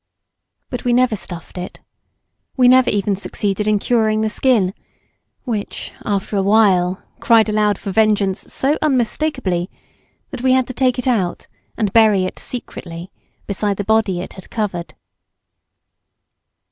[0.71, 1.79] But we never stuffed it.
[2.57, 4.73] We never even succeeded in curing the skin,
[5.43, 9.69] which after awhile cried aloud for vengeance so unmistakably
[10.31, 11.45] that we had to take it out
[11.77, 13.11] and bury it secretly
[13.45, 14.95] beside the body it had covered.